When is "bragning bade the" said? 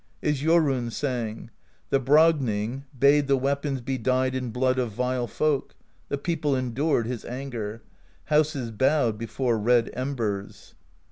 1.99-3.37